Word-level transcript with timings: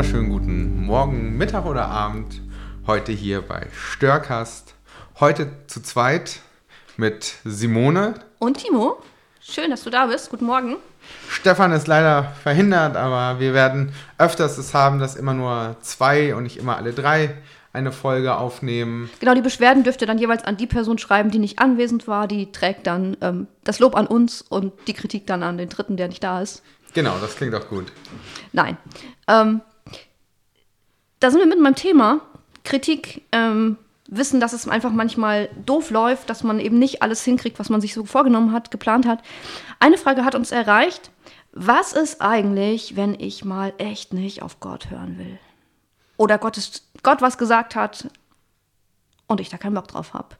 wunderschönen 0.00 0.30
guten 0.30 0.86
Morgen, 0.86 1.36
Mittag 1.36 1.66
oder 1.66 1.84
Abend. 1.88 2.40
Heute 2.86 3.12
hier 3.12 3.42
bei 3.42 3.66
Störkast. 3.70 4.74
Heute 5.20 5.48
zu 5.66 5.82
zweit 5.82 6.40
mit 6.96 7.34
Simone. 7.44 8.14
Und 8.38 8.56
Timo. 8.56 9.02
Schön, 9.42 9.70
dass 9.70 9.84
du 9.84 9.90
da 9.90 10.06
bist. 10.06 10.30
Guten 10.30 10.46
Morgen. 10.46 10.76
Stefan 11.28 11.72
ist 11.72 11.86
leider 11.86 12.32
verhindert, 12.42 12.96
aber 12.96 13.40
wir 13.40 13.52
werden 13.52 13.92
öfters 14.16 14.56
es 14.56 14.72
haben, 14.72 15.00
dass 15.00 15.16
immer 15.16 15.34
nur 15.34 15.76
zwei 15.82 16.34
und 16.34 16.44
nicht 16.44 16.56
immer 16.56 16.78
alle 16.78 16.94
drei 16.94 17.36
eine 17.74 17.92
Folge 17.92 18.38
aufnehmen. 18.38 19.10
Genau, 19.20 19.34
die 19.34 19.42
Beschwerden 19.42 19.84
dürft 19.84 20.00
ihr 20.00 20.06
dann 20.06 20.16
jeweils 20.16 20.44
an 20.44 20.56
die 20.56 20.66
Person 20.66 20.96
schreiben, 20.96 21.30
die 21.30 21.38
nicht 21.38 21.58
anwesend 21.58 22.08
war. 22.08 22.26
Die 22.26 22.52
trägt 22.52 22.86
dann 22.86 23.18
ähm, 23.20 23.48
das 23.64 23.80
Lob 23.80 23.94
an 23.94 24.06
uns 24.06 24.40
und 24.40 24.72
die 24.86 24.94
Kritik 24.94 25.26
dann 25.26 25.42
an 25.42 25.58
den 25.58 25.68
Dritten, 25.68 25.98
der 25.98 26.08
nicht 26.08 26.24
da 26.24 26.40
ist. 26.40 26.62
Genau, 26.94 27.18
das 27.20 27.36
klingt 27.36 27.54
auch 27.54 27.68
gut. 27.68 27.92
Nein. 28.52 28.78
Ähm, 29.28 29.60
da 31.20 31.30
sind 31.30 31.40
wir 31.40 31.46
mit 31.46 31.60
meinem 31.60 31.74
Thema. 31.74 32.20
Kritik, 32.64 33.22
ähm, 33.32 33.76
wissen, 34.10 34.40
dass 34.40 34.52
es 34.52 34.68
einfach 34.68 34.90
manchmal 34.90 35.48
doof 35.64 35.90
läuft, 35.90 36.28
dass 36.28 36.42
man 36.42 36.58
eben 36.58 36.78
nicht 36.78 37.02
alles 37.02 37.22
hinkriegt, 37.22 37.58
was 37.58 37.70
man 37.70 37.80
sich 37.80 37.94
so 37.94 38.04
vorgenommen 38.04 38.52
hat, 38.52 38.70
geplant 38.70 39.06
hat. 39.06 39.22
Eine 39.78 39.98
Frage 39.98 40.24
hat 40.24 40.34
uns 40.34 40.50
erreicht. 40.50 41.10
Was 41.52 41.92
ist 41.92 42.20
eigentlich, 42.20 42.96
wenn 42.96 43.18
ich 43.18 43.44
mal 43.44 43.72
echt 43.78 44.12
nicht 44.12 44.42
auf 44.42 44.60
Gott 44.60 44.90
hören 44.90 45.18
will? 45.18 45.38
Oder 46.16 46.38
Gottes, 46.38 46.88
Gott 47.02 47.22
was 47.22 47.38
gesagt 47.38 47.74
hat 47.76 48.08
und 49.26 49.40
ich 49.40 49.48
da 49.48 49.58
keinen 49.58 49.74
Bock 49.74 49.88
drauf 49.88 50.12
habe? 50.12 50.36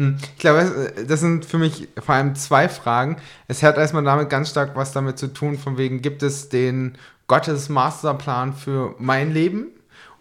Hm, 0.00 0.16
ich 0.22 0.38
glaube, 0.38 0.94
das 1.06 1.20
sind 1.20 1.44
für 1.44 1.58
mich 1.58 1.88
vor 1.98 2.14
allem 2.14 2.34
zwei 2.34 2.70
Fragen. 2.70 3.16
Es 3.48 3.62
hat 3.62 3.76
erstmal 3.76 4.02
damit 4.02 4.30
ganz 4.30 4.48
stark 4.48 4.74
was 4.74 4.92
damit 4.92 5.18
zu 5.18 5.26
tun, 5.26 5.58
von 5.58 5.76
wegen, 5.76 6.00
gibt 6.00 6.22
es 6.22 6.48
den 6.48 6.96
Gottes 7.26 7.68
Masterplan 7.68 8.54
für 8.54 8.94
mein 8.98 9.30
Leben? 9.30 9.66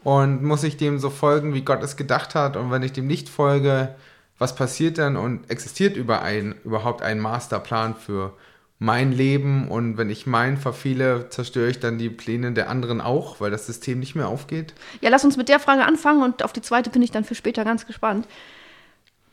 Und 0.03 0.43
muss 0.43 0.65
ich 0.65 0.75
dem 0.75 0.99
so 0.99 1.09
folgen, 1.09 1.53
wie 1.53 1.63
Gott 1.63 1.81
es 1.81 1.95
gedacht 1.95 2.35
hat? 2.35 2.57
Und 2.57 2.71
wenn 2.71 2.83
ich 2.83 2.91
dem 2.91 3.07
nicht 3.07 3.29
folge, 3.29 3.95
was 4.37 4.53
passiert 4.53 4.97
dann? 4.97 5.15
Und 5.15 5.49
existiert 5.49 5.95
überhaupt 5.95 7.01
ein 7.01 7.21
Masterplan 7.21 7.95
für 7.95 8.33
mein 8.79 9.13
Leben? 9.13 9.69
Und 9.69 9.97
wenn 9.97 10.09
ich 10.09 10.27
meinen 10.27 10.57
verfehle, 10.57 11.29
zerstöre 11.29 11.69
ich 11.69 11.79
dann 11.79 11.97
die 11.97 12.09
Pläne 12.09 12.51
der 12.51 12.69
anderen 12.69 12.99
auch, 12.99 13.39
weil 13.39 13.51
das 13.51 13.65
System 13.65 14.01
nicht 14.01 14.15
mehr 14.15 14.27
aufgeht? 14.27 14.73
Ja, 14.99 15.09
lass 15.09 15.23
uns 15.23 15.37
mit 15.37 15.47
der 15.47 15.61
Frage 15.61 15.85
anfangen 15.85 16.21
und 16.21 16.43
auf 16.43 16.51
die 16.51 16.61
zweite 16.61 16.89
bin 16.89 17.01
ich 17.01 17.11
dann 17.11 17.23
für 17.23 17.35
später 17.35 17.63
ganz 17.63 17.87
gespannt. 17.87 18.27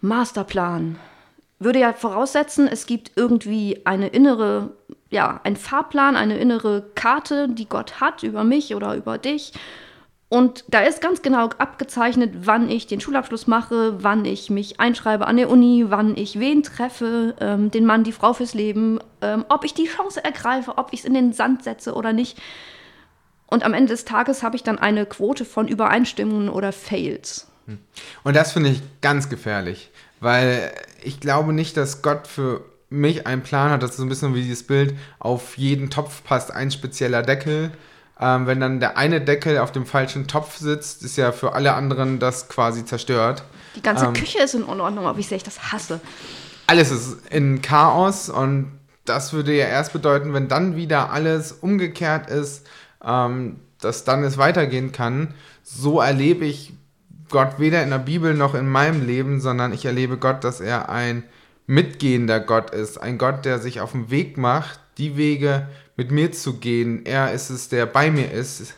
Masterplan 0.00 0.98
würde 1.58 1.78
ja 1.78 1.92
voraussetzen, 1.92 2.68
es 2.68 2.86
gibt 2.86 3.12
irgendwie 3.16 3.80
eine 3.84 4.08
innere, 4.08 4.72
ja, 5.10 5.40
ein 5.44 5.56
Fahrplan, 5.56 6.16
eine 6.16 6.38
innere 6.38 6.90
Karte, 6.94 7.48
die 7.48 7.68
Gott 7.68 8.00
hat 8.00 8.22
über 8.22 8.44
mich 8.44 8.74
oder 8.74 8.94
über 8.94 9.18
dich. 9.18 9.52
Und 10.28 10.64
da 10.68 10.80
ist 10.80 11.00
ganz 11.00 11.22
genau 11.22 11.50
abgezeichnet, 11.58 12.34
wann 12.42 12.68
ich 12.68 12.88
den 12.88 13.00
Schulabschluss 13.00 13.46
mache, 13.46 14.02
wann 14.02 14.24
ich 14.24 14.50
mich 14.50 14.80
einschreibe 14.80 15.26
an 15.26 15.36
der 15.36 15.48
Uni, 15.48 15.84
wann 15.88 16.16
ich 16.16 16.40
wen 16.40 16.64
treffe, 16.64 17.36
ähm, 17.40 17.70
den 17.70 17.86
Mann, 17.86 18.02
die 18.02 18.12
Frau 18.12 18.32
fürs 18.32 18.52
Leben, 18.52 18.98
ähm, 19.22 19.44
ob 19.48 19.64
ich 19.64 19.72
die 19.72 19.86
Chance 19.86 20.22
ergreife, 20.24 20.78
ob 20.78 20.92
ich 20.92 21.00
es 21.00 21.04
in 21.06 21.14
den 21.14 21.32
Sand 21.32 21.62
setze 21.62 21.94
oder 21.94 22.12
nicht. 22.12 22.38
Und 23.46 23.64
am 23.64 23.72
Ende 23.72 23.92
des 23.92 24.04
Tages 24.04 24.42
habe 24.42 24.56
ich 24.56 24.64
dann 24.64 24.80
eine 24.80 25.06
Quote 25.06 25.44
von 25.44 25.68
Übereinstimmungen 25.68 26.48
oder 26.48 26.72
Fails. 26.72 27.48
Und 28.24 28.36
das 28.36 28.52
finde 28.52 28.70
ich 28.70 28.82
ganz 29.00 29.28
gefährlich, 29.28 29.90
weil 30.20 30.72
ich 31.02 31.20
glaube 31.20 31.52
nicht, 31.52 31.76
dass 31.76 32.02
Gott 32.02 32.26
für 32.26 32.64
mich 32.88 33.26
einen 33.26 33.42
Plan 33.42 33.70
hat. 33.70 33.82
Das 33.82 33.90
ist 33.90 33.96
so 33.96 34.04
ein 34.04 34.08
bisschen 34.08 34.34
wie 34.34 34.42
dieses 34.42 34.66
Bild, 34.66 34.96
auf 35.18 35.58
jeden 35.58 35.90
Topf 35.90 36.22
passt 36.24 36.52
ein 36.52 36.70
spezieller 36.70 37.22
Deckel. 37.22 37.72
Ähm, 38.18 38.46
wenn 38.46 38.60
dann 38.60 38.80
der 38.80 38.96
eine 38.96 39.20
Deckel 39.20 39.58
auf 39.58 39.72
dem 39.72 39.84
falschen 39.84 40.26
Topf 40.26 40.56
sitzt, 40.56 41.02
ist 41.02 41.16
ja 41.16 41.32
für 41.32 41.52
alle 41.52 41.74
anderen 41.74 42.18
das 42.18 42.48
quasi 42.48 42.84
zerstört. 42.84 43.44
Die 43.74 43.82
ganze 43.82 44.06
ähm, 44.06 44.14
Küche 44.14 44.38
ist 44.38 44.54
in 44.54 44.62
Unordnung, 44.62 45.06
aber 45.06 45.18
ich 45.18 45.28
sehe, 45.28 45.36
ich 45.36 45.42
das 45.42 45.72
hasse. 45.72 46.00
Alles 46.66 46.90
ist 46.90 47.18
in 47.30 47.60
Chaos 47.60 48.30
und 48.30 48.72
das 49.04 49.32
würde 49.32 49.54
ja 49.54 49.66
erst 49.66 49.92
bedeuten, 49.92 50.32
wenn 50.32 50.48
dann 50.48 50.76
wieder 50.76 51.10
alles 51.12 51.52
umgekehrt 51.52 52.30
ist, 52.30 52.66
ähm, 53.04 53.60
dass 53.80 54.04
dann 54.04 54.24
es 54.24 54.38
weitergehen 54.38 54.92
kann. 54.92 55.34
So 55.62 56.00
erlebe 56.00 56.46
ich 56.46 56.72
Gott 57.30 57.58
weder 57.58 57.82
in 57.82 57.90
der 57.90 57.98
Bibel 57.98 58.34
noch 58.34 58.54
in 58.54 58.68
meinem 58.68 59.04
Leben, 59.04 59.40
sondern 59.40 59.72
ich 59.72 59.84
erlebe 59.84 60.16
Gott, 60.16 60.44
dass 60.44 60.60
er 60.60 60.88
ein 60.88 61.24
mitgehender 61.66 62.40
Gott 62.40 62.70
ist, 62.70 62.98
ein 62.98 63.18
Gott, 63.18 63.44
der 63.44 63.58
sich 63.58 63.80
auf 63.80 63.92
den 63.92 64.10
Weg 64.10 64.38
macht, 64.38 64.80
die 64.98 65.16
Wege 65.16 65.68
mit 65.96 66.10
mir 66.10 66.32
zu 66.32 66.58
gehen. 66.58 67.04
Er 67.04 67.32
ist 67.32 67.50
es, 67.50 67.68
der 67.68 67.86
bei 67.86 68.10
mir 68.10 68.30
ist 68.30 68.74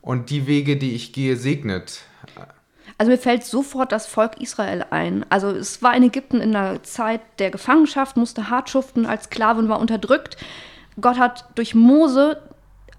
und 0.00 0.30
die 0.30 0.46
Wege, 0.46 0.76
die 0.76 0.94
ich 0.94 1.12
gehe, 1.12 1.36
segnet. 1.36 2.00
Also 2.96 3.12
mir 3.12 3.18
fällt 3.18 3.44
sofort 3.44 3.92
das 3.92 4.06
Volk 4.06 4.40
Israel 4.40 4.84
ein. 4.90 5.24
Also 5.30 5.48
es 5.48 5.82
war 5.82 5.96
in 5.96 6.02
Ägypten 6.02 6.40
in 6.40 6.52
der 6.52 6.82
Zeit 6.82 7.20
der 7.38 7.50
Gefangenschaft, 7.50 8.16
musste 8.16 8.50
hart 8.50 8.68
schuften, 8.68 9.06
als 9.06 9.24
Sklaven 9.24 9.68
war 9.68 9.80
unterdrückt. 9.80 10.36
Gott 11.00 11.18
hat 11.18 11.46
durch 11.54 11.74
Mose 11.74 12.42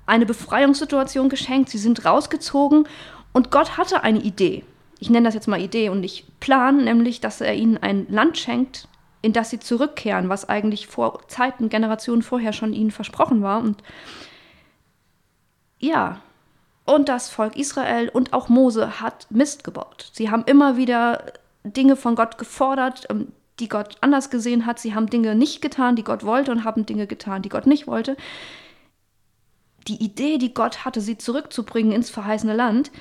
eine 0.05 0.25
Befreiungssituation 0.25 1.29
geschenkt. 1.29 1.69
Sie 1.69 1.77
sind 1.77 2.03
rausgezogen 2.03 2.87
und 3.31 3.51
Gott 3.51 3.77
hatte 3.77 4.03
eine 4.03 4.19
Idee. 4.19 4.63
Ich 5.01 5.09
nenne 5.09 5.25
das 5.25 5.33
jetzt 5.33 5.47
mal 5.47 5.59
Idee 5.59 5.89
und 5.89 5.99
nicht 5.99 6.39
Plan, 6.39 6.83
nämlich, 6.83 7.19
dass 7.19 7.41
er 7.41 7.55
ihnen 7.55 7.77
ein 7.77 8.05
Land 8.07 8.37
schenkt, 8.37 8.87
in 9.23 9.33
das 9.33 9.49
sie 9.49 9.59
zurückkehren, 9.59 10.29
was 10.29 10.47
eigentlich 10.47 10.85
vor 10.85 11.27
Zeiten, 11.27 11.69
Generationen 11.69 12.21
vorher 12.21 12.53
schon 12.53 12.71
ihnen 12.71 12.91
versprochen 12.91 13.41
war. 13.41 13.61
Und 13.61 13.81
ja, 15.79 16.21
und 16.85 17.09
das 17.09 17.29
Volk 17.29 17.55
Israel 17.55 18.09
und 18.09 18.31
auch 18.33 18.47
Mose 18.47 19.01
hat 19.01 19.25
Mist 19.31 19.63
gebaut. 19.63 20.11
Sie 20.13 20.29
haben 20.29 20.43
immer 20.45 20.77
wieder 20.77 21.33
Dinge 21.63 21.95
von 21.95 22.13
Gott 22.13 22.37
gefordert, 22.37 23.07
ähm, 23.09 23.31
die 23.59 23.69
Gott 23.69 23.95
anders 24.01 24.29
gesehen 24.29 24.67
hat. 24.67 24.77
Sie 24.77 24.93
haben 24.93 25.07
Dinge 25.07 25.33
nicht 25.33 25.63
getan, 25.63 25.95
die 25.95 26.03
Gott 26.03 26.23
wollte 26.23 26.51
und 26.51 26.63
haben 26.63 26.85
Dinge 26.85 27.07
getan, 27.07 27.41
die 27.41 27.49
Gott 27.49 27.65
nicht 27.65 27.87
wollte. 27.87 28.17
Die 29.87 30.03
Idee, 30.03 30.37
die 30.37 30.53
Gott 30.53 30.85
hatte, 30.85 31.01
sie 31.01 31.17
zurückzubringen 31.17 31.91
ins 31.91 32.11
verheißene 32.11 32.55
Land, 32.55 32.91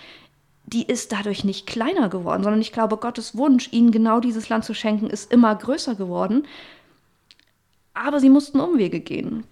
die 0.65 0.87
ist 0.87 1.13
dadurch 1.13 1.45
nicht 1.45 1.67
kleiner 1.67 2.09
geworden, 2.09 2.45
sondern 2.45 2.61
ich 2.61 2.73
glaube, 2.73 2.97
Gottes 2.97 3.37
Wunsch, 3.37 3.69
ihnen 3.73 3.91
genau 3.91 4.21
dieses 4.21 4.49
Land 4.49 4.65
zu 4.65 4.75
schenken, 4.75 5.09
ist 5.09 5.33
immer 5.33 5.55
größer 5.55 5.95
geworden. 5.95 6.47
Aber 7.95 8.21
sie 8.21 8.31
mussten 8.31 8.61
Umwege 8.61 9.01
gehen. 9.01 9.45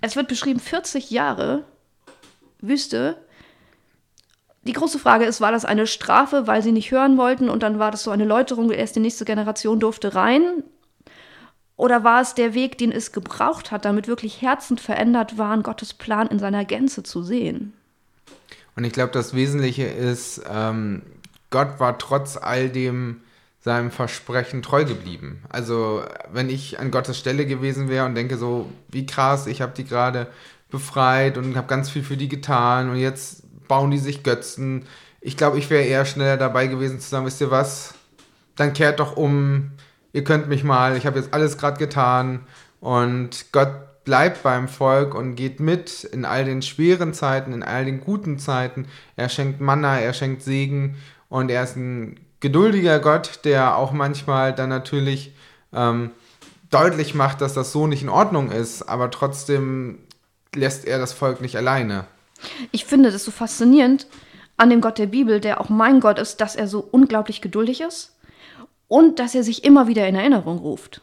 Es 0.00 0.16
wird 0.16 0.28
beschrieben 0.28 0.60
40 0.60 1.10
Jahre 1.10 1.64
Wüste. 2.60 3.16
Die 4.62 4.72
große 4.72 4.98
Frage 4.98 5.24
ist, 5.26 5.40
war 5.40 5.52
das 5.52 5.64
eine 5.64 5.86
Strafe, 5.86 6.46
weil 6.46 6.62
sie 6.62 6.72
nicht 6.72 6.90
hören 6.90 7.16
wollten 7.16 7.48
und 7.48 7.62
dann 7.62 7.78
war 7.78 7.92
das 7.92 8.02
so 8.02 8.10
eine 8.10 8.24
Läuterung, 8.24 8.70
erst 8.70 8.96
die 8.96 9.00
nächste 9.00 9.24
Generation 9.24 9.78
durfte 9.78 10.14
rein? 10.14 10.64
Oder 11.76 12.04
war 12.04 12.22
es 12.22 12.34
der 12.34 12.54
Weg, 12.54 12.78
den 12.78 12.90
es 12.90 13.12
gebraucht 13.12 13.70
hat, 13.70 13.84
damit 13.84 14.08
wirklich 14.08 14.42
Herzen 14.42 14.78
verändert 14.78 15.38
waren, 15.38 15.62
Gottes 15.62 15.94
Plan 15.94 16.26
in 16.26 16.38
seiner 16.38 16.64
Gänze 16.64 17.02
zu 17.02 17.22
sehen? 17.22 17.74
Und 18.76 18.84
ich 18.84 18.92
glaube, 18.92 19.12
das 19.12 19.34
Wesentliche 19.34 19.84
ist, 19.84 20.42
ähm, 20.48 21.02
Gott 21.50 21.80
war 21.80 21.98
trotz 21.98 22.36
all 22.36 22.68
dem 22.68 23.22
seinem 23.66 23.90
Versprechen 23.90 24.62
treu 24.62 24.84
geblieben. 24.84 25.42
Also 25.48 26.04
wenn 26.30 26.48
ich 26.48 26.78
an 26.78 26.92
Gottes 26.92 27.18
Stelle 27.18 27.46
gewesen 27.46 27.88
wäre 27.88 28.06
und 28.06 28.14
denke 28.14 28.36
so, 28.36 28.70
wie 28.88 29.06
krass, 29.06 29.48
ich 29.48 29.60
habe 29.60 29.72
die 29.76 29.84
gerade 29.84 30.28
befreit 30.70 31.36
und 31.36 31.56
habe 31.56 31.66
ganz 31.66 31.90
viel 31.90 32.04
für 32.04 32.16
die 32.16 32.28
getan 32.28 32.90
und 32.90 32.96
jetzt 32.96 33.42
bauen 33.66 33.90
die 33.90 33.98
sich 33.98 34.22
Götzen. 34.22 34.86
Ich 35.20 35.36
glaube, 35.36 35.58
ich 35.58 35.68
wäre 35.68 35.82
eher 35.82 36.04
schneller 36.04 36.36
dabei 36.36 36.68
gewesen 36.68 37.00
zu 37.00 37.08
sagen, 37.08 37.26
wisst 37.26 37.40
ihr 37.40 37.50
was, 37.50 37.94
dann 38.54 38.72
kehrt 38.72 39.00
doch 39.00 39.16
um, 39.16 39.72
ihr 40.12 40.22
könnt 40.22 40.48
mich 40.48 40.62
mal, 40.62 40.96
ich 40.96 41.04
habe 41.04 41.18
jetzt 41.18 41.34
alles 41.34 41.58
gerade 41.58 41.78
getan 41.78 42.46
und 42.80 43.46
Gott 43.50 43.72
bleibt 44.06 44.44
beim 44.44 44.68
Volk 44.68 45.14
und 45.14 45.34
geht 45.34 45.60
mit 45.60 46.04
in 46.04 46.24
all 46.24 46.44
den 46.46 46.62
schweren 46.62 47.12
Zeiten, 47.12 47.52
in 47.52 47.62
all 47.62 47.84
den 47.84 48.00
guten 48.00 48.38
Zeiten. 48.38 48.86
Er 49.16 49.28
schenkt 49.28 49.60
Manna, 49.60 49.98
er 49.98 50.14
schenkt 50.14 50.42
Segen 50.42 50.96
und 51.28 51.50
er 51.50 51.64
ist 51.64 51.76
ein 51.76 52.18
geduldiger 52.40 53.00
Gott, 53.00 53.40
der 53.44 53.76
auch 53.76 53.90
manchmal 53.92 54.54
dann 54.54 54.68
natürlich 54.68 55.34
ähm, 55.74 56.12
deutlich 56.70 57.14
macht, 57.14 57.40
dass 57.40 57.52
das 57.52 57.72
so 57.72 57.88
nicht 57.88 58.02
in 58.02 58.08
Ordnung 58.08 58.52
ist, 58.52 58.82
aber 58.82 59.10
trotzdem 59.10 59.98
lässt 60.54 60.86
er 60.86 60.98
das 60.98 61.12
Volk 61.12 61.40
nicht 61.40 61.56
alleine. 61.56 62.04
Ich 62.70 62.84
finde 62.84 63.10
das 63.10 63.24
so 63.24 63.32
faszinierend 63.32 64.06
an 64.56 64.70
dem 64.70 64.80
Gott 64.80 64.98
der 64.98 65.06
Bibel, 65.06 65.40
der 65.40 65.60
auch 65.60 65.68
mein 65.68 65.98
Gott 65.98 66.20
ist, 66.20 66.40
dass 66.40 66.54
er 66.54 66.68
so 66.68 66.78
unglaublich 66.78 67.40
geduldig 67.40 67.80
ist 67.80 68.14
und 68.86 69.18
dass 69.18 69.34
er 69.34 69.42
sich 69.42 69.64
immer 69.64 69.88
wieder 69.88 70.06
in 70.06 70.14
Erinnerung 70.14 70.58
ruft 70.58 71.00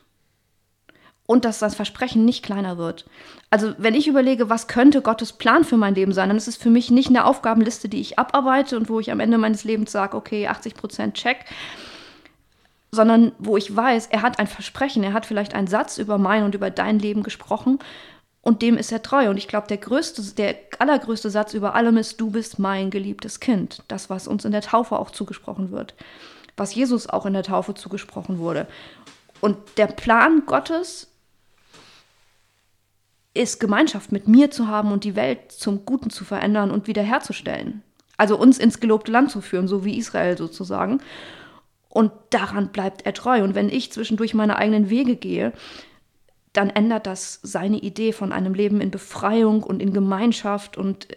und 1.25 1.45
dass 1.45 1.59
das 1.59 1.75
Versprechen 1.75 2.25
nicht 2.25 2.43
kleiner 2.43 2.77
wird. 2.77 3.05
Also 3.49 3.73
wenn 3.77 3.95
ich 3.95 4.07
überlege, 4.07 4.49
was 4.49 4.67
könnte 4.67 5.01
Gottes 5.01 5.33
Plan 5.33 5.63
für 5.63 5.77
mein 5.77 5.95
Leben 5.95 6.11
sein, 6.11 6.29
dann 6.29 6.37
ist 6.37 6.47
es 6.47 6.57
für 6.57 6.69
mich 6.69 6.91
nicht 6.91 7.09
eine 7.09 7.25
Aufgabenliste, 7.25 7.87
die 7.87 8.01
ich 8.01 8.19
abarbeite 8.19 8.75
und 8.77 8.89
wo 8.89 8.99
ich 8.99 9.11
am 9.11 9.19
Ende 9.19 9.37
meines 9.37 9.63
Lebens 9.63 9.91
sage, 9.91 10.17
okay, 10.17 10.47
80 10.47 10.75
Prozent 10.75 11.15
check, 11.15 11.45
sondern 12.91 13.31
wo 13.39 13.57
ich 13.57 13.73
weiß, 13.75 14.07
er 14.07 14.21
hat 14.21 14.37
ein 14.39 14.47
Versprechen, 14.47 15.03
er 15.03 15.13
hat 15.13 15.25
vielleicht 15.25 15.53
einen 15.55 15.67
Satz 15.67 15.97
über 15.97 16.17
mein 16.17 16.43
und 16.43 16.55
über 16.55 16.69
dein 16.69 16.99
Leben 16.99 17.23
gesprochen 17.23 17.79
Und 18.45 18.61
dem 18.61 18.77
ist 18.77 18.91
er 18.91 19.01
treu. 19.01 19.29
Und 19.29 19.37
ich 19.37 19.47
glaube, 19.47 19.67
der 19.67 19.77
größte, 19.77 20.21
der 20.35 20.55
allergrößte 20.77 21.29
Satz 21.29 21.53
über 21.53 21.75
allem 21.75 21.95
ist, 21.95 22.19
du 22.19 22.29
bist 22.29 22.59
mein 22.59 22.91
geliebtes 22.91 23.39
Kind. 23.39 23.81
Das, 23.87 24.09
was 24.09 24.27
uns 24.27 24.43
in 24.43 24.51
der 24.51 24.61
Taufe 24.61 24.99
auch 24.99 25.11
zugesprochen 25.11 25.71
wird. 25.71 25.95
Was 26.57 26.75
Jesus 26.75 27.09
auch 27.09 27.25
in 27.25 27.33
der 27.33 27.43
Taufe 27.43 27.73
zugesprochen 27.73 28.37
wurde. 28.39 28.67
Und 29.39 29.57
der 29.77 29.87
Plan 29.87 30.43
Gottes 30.45 31.07
ist 33.33 33.59
Gemeinschaft 33.59 34.11
mit 34.11 34.27
mir 34.27 34.51
zu 34.51 34.67
haben 34.67 34.91
und 34.91 35.03
die 35.03 35.15
Welt 35.15 35.51
zum 35.51 35.85
Guten 35.85 36.09
zu 36.09 36.23
verändern 36.23 36.71
und 36.71 36.87
wiederherzustellen. 36.87 37.81
Also 38.17 38.37
uns 38.37 38.59
ins 38.59 38.79
gelobte 38.79 39.11
Land 39.11 39.31
zu 39.31 39.41
führen, 39.41 39.67
so 39.67 39.83
wie 39.85 39.97
Israel 39.97 40.37
sozusagen. 40.37 41.01
Und 41.89 42.11
daran 42.29 42.71
bleibt 42.71 43.05
er 43.05 43.13
treu. 43.13 43.43
Und 43.43 43.55
wenn 43.55 43.69
ich 43.69 43.91
zwischendurch 43.91 44.33
meine 44.33 44.57
eigenen 44.57 44.89
Wege 44.89 45.15
gehe, 45.15 45.53
dann 46.53 46.69
ändert 46.69 47.07
das 47.07 47.39
seine 47.41 47.77
Idee 47.77 48.13
von 48.13 48.31
einem 48.31 48.53
Leben 48.53 48.81
in 48.81 48.91
Befreiung 48.91 49.63
und 49.63 49.81
in 49.81 49.93
Gemeinschaft 49.93 50.77
und 50.77 51.07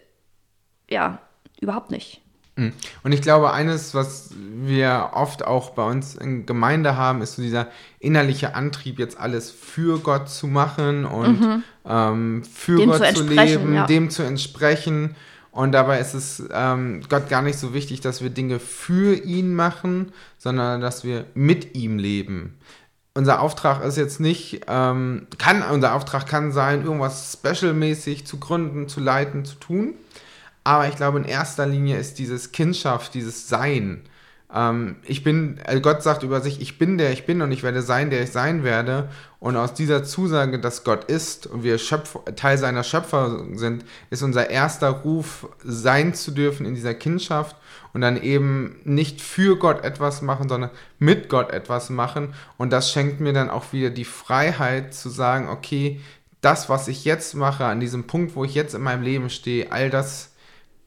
ja, 0.89 1.21
überhaupt 1.61 1.91
nicht. 1.91 2.23
Mhm. 2.57 2.73
Und 3.03 3.13
ich 3.13 3.23
glaube, 3.23 3.53
eines, 3.53 3.95
was 3.95 4.31
wir 4.35 5.11
oft 5.13 5.47
auch 5.47 5.71
bei 5.71 5.85
uns 5.85 6.17
in 6.17 6.47
Gemeinde 6.47 6.97
haben, 6.97 7.23
ist 7.23 7.37
so 7.37 7.43
dieser 7.43 7.69
innerliche 8.01 8.55
Antrieb, 8.55 8.99
jetzt 8.99 9.19
alles 9.19 9.51
für 9.51 9.99
Gott 9.99 10.29
zu 10.29 10.47
machen 10.47 11.05
und 11.05 11.41
mhm. 11.41 11.63
ähm, 11.87 12.45
für 12.45 12.77
dem 12.77 12.91
Gott 12.91 13.07
zu, 13.09 13.15
zu 13.15 13.23
leben, 13.25 13.75
ja. 13.75 13.87
dem 13.87 14.11
zu 14.11 14.23
entsprechen. 14.23 15.15
Und 15.53 15.73
dabei 15.73 16.01
ist 16.01 16.15
es 16.15 16.43
ähm, 16.53 17.03
Gott 17.09 17.29
gar 17.29 17.43
nicht 17.43 17.59
so 17.59 17.73
wichtig, 17.73 18.01
dass 18.01 18.23
wir 18.23 18.31
Dinge 18.31 18.59
für 18.59 19.15
ihn 19.15 19.55
machen, 19.55 20.13
sondern 20.37 20.81
dass 20.81 21.05
wir 21.05 21.25
mit 21.35 21.75
ihm 21.75 21.99
leben 21.99 22.59
unser 23.17 23.41
Auftrag 23.41 23.83
ist 23.83 23.97
jetzt 23.97 24.21
nicht, 24.21 24.61
ähm, 24.69 25.27
kann, 25.39 25.63
unser 25.63 25.95
Auftrag 25.95 26.27
kann 26.27 26.53
sein, 26.53 26.85
irgendwas 26.85 27.33
specialmäßig 27.33 28.27
zu 28.27 28.39
gründen, 28.39 28.89
zu 28.89 29.01
leiten, 29.01 29.47
zu 29.47 29.55
tun. 29.55 29.95
Aber 30.67 30.89
ich 30.89 30.97
glaube, 30.97 31.19
in 31.19 31.25
erster 31.25 31.65
Linie 31.65 31.97
ist 31.97 32.19
dieses 32.19 32.51
Kindschaft, 32.51 33.15
dieses 33.15 33.49
Sein. 33.49 34.03
Ähm, 34.53 34.97
ich 35.05 35.23
bin, 35.23 35.61
also 35.65 35.81
Gott 35.81 36.03
sagt 36.03 36.25
über 36.25 36.41
sich, 36.41 36.61
ich 36.61 36.77
bin 36.77 36.99
der 36.99 37.13
ich 37.13 37.25
bin 37.25 37.41
und 37.41 37.53
ich 37.53 37.63
werde 37.63 37.83
sein, 37.83 38.11
der 38.11 38.25
ich 38.25 38.33
sein 38.33 38.65
werde. 38.65 39.09
Und 39.39 39.55
aus 39.55 39.75
dieser 39.75 40.03
Zusage, 40.03 40.59
dass 40.59 40.83
Gott 40.83 41.05
ist 41.05 41.47
und 41.47 41.63
wir 41.63 41.79
Schöpf 41.79 42.19
Teil 42.35 42.59
seiner 42.59 42.83
Schöpfer 42.83 43.45
sind, 43.55 43.85
ist 44.11 44.25
unser 44.25 44.51
erster 44.51 44.89
Ruf, 44.89 45.49
sein 45.63 46.15
zu 46.15 46.33
dürfen 46.33 46.67
in 46.67 46.75
dieser 46.75 46.95
Kindschaft 46.95 47.55
und 47.93 48.01
dann 48.01 48.21
eben 48.21 48.81
nicht 48.83 49.21
für 49.21 49.57
Gott 49.59 49.85
etwas 49.85 50.21
machen, 50.21 50.49
sondern 50.49 50.71
mit 50.99 51.29
Gott 51.29 51.53
etwas 51.53 51.91
machen. 51.91 52.35
Und 52.57 52.73
das 52.73 52.91
schenkt 52.91 53.21
mir 53.21 53.33
dann 53.33 53.51
auch 53.51 53.73
wieder 53.73 53.91
die 53.91 54.05
Freiheit 54.05 54.95
zu 54.95 55.11
sagen, 55.11 55.49
okay, 55.49 56.01
das, 56.41 56.69
was 56.69 56.89
ich 56.89 57.05
jetzt 57.05 57.37
mache, 57.37 57.67
an 57.67 57.79
diesem 57.79 58.09
Punkt, 58.09 58.35
wo 58.35 58.45
ich 58.45 58.57
jetzt 58.57 58.75
in 58.75 58.83
meinem 58.83 59.05
Leben 59.05 59.31
stehe, 59.31 59.71
all 59.71 59.91
das 59.91 60.33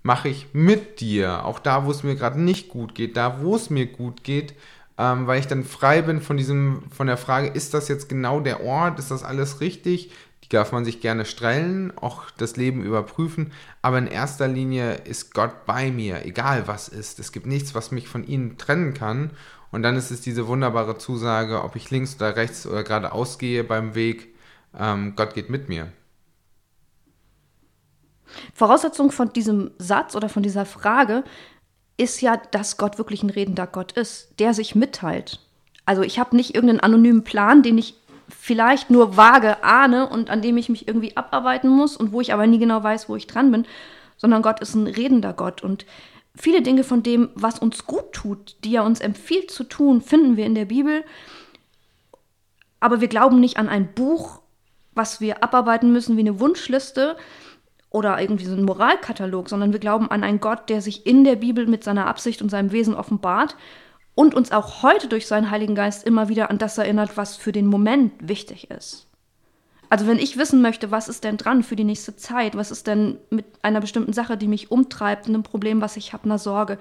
mache 0.03 0.29
ich 0.29 0.47
mit 0.53 1.01
dir. 1.01 1.45
Auch 1.45 1.59
da, 1.59 1.85
wo 1.85 1.91
es 1.91 2.03
mir 2.03 2.15
gerade 2.15 2.39
nicht 2.41 2.69
gut 2.69 2.95
geht, 2.95 3.17
da, 3.17 3.41
wo 3.41 3.55
es 3.55 3.69
mir 3.69 3.85
gut 3.85 4.23
geht, 4.23 4.53
ähm, 4.97 5.27
weil 5.27 5.39
ich 5.39 5.47
dann 5.47 5.63
frei 5.63 6.01
bin 6.01 6.21
von 6.21 6.37
diesem, 6.37 6.83
von 6.91 7.07
der 7.07 7.17
Frage, 7.17 7.47
ist 7.47 7.73
das 7.73 7.87
jetzt 7.87 8.09
genau 8.09 8.39
der 8.39 8.63
Ort, 8.63 8.99
ist 8.99 9.11
das 9.11 9.23
alles 9.23 9.61
richtig? 9.61 10.11
Die 10.43 10.49
darf 10.49 10.71
man 10.71 10.83
sich 10.83 10.99
gerne 10.99 11.25
stellen, 11.25 11.93
auch 11.97 12.31
das 12.37 12.57
Leben 12.57 12.83
überprüfen, 12.83 13.51
aber 13.81 13.99
in 13.99 14.07
erster 14.07 14.47
Linie 14.47 14.95
ist 15.05 15.33
Gott 15.33 15.65
bei 15.65 15.91
mir, 15.91 16.25
egal 16.25 16.67
was 16.67 16.89
ist. 16.89 17.19
Es 17.19 17.31
gibt 17.31 17.45
nichts, 17.45 17.75
was 17.75 17.91
mich 17.91 18.07
von 18.07 18.25
ihm 18.25 18.57
trennen 18.57 18.93
kann. 18.93 19.31
Und 19.71 19.83
dann 19.83 19.95
ist 19.95 20.09
es 20.09 20.21
diese 20.21 20.47
wunderbare 20.47 20.97
Zusage, 20.97 21.63
ob 21.63 21.75
ich 21.75 21.91
links 21.91 22.15
oder 22.15 22.35
rechts 22.35 22.65
oder 22.65 22.83
geradeaus 22.83 23.37
gehe 23.37 23.63
beim 23.63 23.93
Weg, 23.93 24.33
ähm, 24.77 25.13
Gott 25.15 25.35
geht 25.35 25.49
mit 25.49 25.69
mir. 25.69 25.91
Voraussetzung 28.53 29.11
von 29.11 29.33
diesem 29.33 29.71
Satz 29.77 30.15
oder 30.15 30.29
von 30.29 30.43
dieser 30.43 30.65
Frage 30.65 31.23
ist 31.97 32.21
ja, 32.21 32.37
dass 32.37 32.77
Gott 32.77 32.97
wirklich 32.97 33.23
ein 33.23 33.29
redender 33.29 33.67
Gott 33.67 33.91
ist, 33.93 34.39
der 34.39 34.53
sich 34.53 34.75
mitteilt. 34.75 35.39
Also 35.85 36.01
ich 36.01 36.19
habe 36.19 36.35
nicht 36.35 36.55
irgendeinen 36.55 36.79
anonymen 36.79 37.23
Plan, 37.23 37.61
den 37.63 37.77
ich 37.77 37.95
vielleicht 38.29 38.89
nur 38.89 39.17
vage 39.17 39.63
ahne 39.63 40.07
und 40.07 40.29
an 40.29 40.41
dem 40.41 40.57
ich 40.57 40.69
mich 40.69 40.87
irgendwie 40.87 41.17
abarbeiten 41.17 41.69
muss 41.69 41.97
und 41.97 42.11
wo 42.11 42.21
ich 42.21 42.33
aber 42.33 42.47
nie 42.47 42.59
genau 42.59 42.83
weiß, 42.83 43.09
wo 43.09 43.15
ich 43.15 43.27
dran 43.27 43.51
bin, 43.51 43.65
sondern 44.17 44.41
Gott 44.41 44.59
ist 44.59 44.75
ein 44.75 44.87
redender 44.87 45.33
Gott 45.33 45.63
und 45.63 45.85
viele 46.35 46.61
Dinge 46.61 46.83
von 46.83 47.03
dem, 47.03 47.29
was 47.35 47.59
uns 47.59 47.85
gut 47.85 48.13
tut, 48.13 48.55
die 48.63 48.75
er 48.75 48.85
uns 48.85 49.01
empfiehlt 49.01 49.51
zu 49.51 49.63
tun, 49.63 50.01
finden 50.01 50.37
wir 50.37 50.45
in 50.45 50.55
der 50.55 50.65
Bibel. 50.65 51.03
Aber 52.79 53.01
wir 53.01 53.07
glauben 53.07 53.39
nicht 53.39 53.57
an 53.57 53.67
ein 53.67 53.93
Buch, 53.93 54.41
was 54.93 55.21
wir 55.21 55.43
abarbeiten 55.43 55.91
müssen 55.91 56.15
wie 56.17 56.21
eine 56.21 56.39
Wunschliste 56.39 57.17
oder 57.89 58.19
irgendwie 58.21 58.45
so 58.45 58.56
ein 58.56 58.65
Moralkatalog, 58.65 59.50
sondern 59.50 59.71
wir 59.71 59.80
glauben 59.80 60.12
an 60.12 60.24
einen 60.24 60.39
Gott, 60.39 60.69
der 60.69 60.81
sich 60.81 61.06
in 61.06 61.24
der 61.24 61.36
Bibel 61.36 61.65
mit 61.65 61.83
seiner 61.83 62.07
Absicht 62.07 62.41
und 62.41 62.50
seinem 62.50 62.71
Wesen 62.71 62.94
offenbart 62.94 63.56
und 64.15 64.36
uns 64.36 64.51
auch 64.51 64.83
heute 64.83 65.07
durch 65.07 65.27
seinen 65.27 65.50
Heiligen 65.50 65.75
Geist 65.75 66.06
immer 66.06 66.30
wieder 66.30 66.50
an 66.50 66.57
das 66.57 66.77
erinnert, 66.77 67.18
was 67.18 67.36
für 67.38 67.51
den 67.51 67.68
Moment 67.68 68.13
wichtig 68.19 68.69
ist. 68.69 69.07
Also 69.89 70.06
wenn 70.06 70.19
ich 70.19 70.38
wissen 70.38 70.62
möchte, 70.62 70.91
was 70.91 71.09
ist 71.09 71.24
denn 71.24 71.38
dran 71.38 71.63
für 71.63 71.75
die 71.75 71.83
nächste 71.83 72.15
Zeit, 72.15 72.56
was 72.56 72.69
ist 72.69 72.86
denn 72.86 73.18
mit 73.31 73.45
einer 73.63 73.81
bestimmten 73.81 74.13
Sache, 74.13 74.38
die 74.38 74.47
mich 74.47 74.71
umtreibt, 74.71 75.27
einem 75.27 75.42
Problem, 75.42 75.81
was 75.81 75.97
ich 75.97 76.13
habe, 76.13 76.25
einer 76.25 76.38
Sorge, 76.38 76.77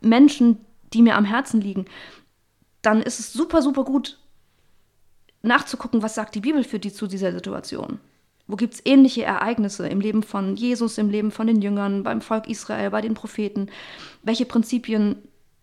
Menschen, 0.00 0.64
die 0.92 1.02
mir 1.02 1.16
am 1.16 1.24
Herzen 1.24 1.60
liegen, 1.60 1.84
dann 2.82 3.00
ist 3.00 3.20
es 3.20 3.32
super, 3.32 3.62
super 3.62 3.84
gut 3.84 4.18
nachzugucken, 5.42 6.02
was 6.02 6.16
sagt 6.16 6.34
die 6.34 6.40
Bibel 6.40 6.64
für 6.64 6.80
die 6.80 6.92
zu 6.92 7.06
dieser 7.06 7.32
Situation. 7.32 8.00
Wo 8.48 8.56
gibt 8.56 8.74
es 8.74 8.82
ähnliche 8.84 9.22
Ereignisse 9.22 9.86
im 9.86 10.00
Leben 10.00 10.22
von 10.22 10.56
Jesus, 10.56 10.98
im 10.98 11.10
Leben 11.10 11.30
von 11.30 11.46
den 11.46 11.62
Jüngern, 11.62 12.02
beim 12.02 12.22
Volk 12.22 12.48
Israel, 12.48 12.90
bei 12.90 13.02
den 13.02 13.14
Propheten? 13.14 13.68
Welche 14.22 14.46
Prinzipien 14.46 15.16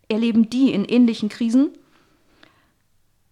erleben 0.08 0.48
die 0.50 0.72
in 0.72 0.84
ähnlichen 0.84 1.28
Krisen. 1.28 1.70